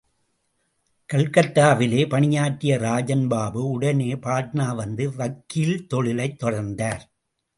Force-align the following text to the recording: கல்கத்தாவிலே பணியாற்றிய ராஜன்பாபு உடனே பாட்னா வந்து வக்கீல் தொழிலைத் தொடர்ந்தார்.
கல்கத்தாவிலே 1.13 2.09
பணியாற்றிய 2.09 2.77
ராஜன்பாபு 2.77 3.61
உடனே 3.69 4.13
பாட்னா 4.13 4.75
வந்து 4.75 5.15
வக்கீல் 5.15 5.87
தொழிலைத் 5.87 6.43
தொடர்ந்தார். 6.43 7.03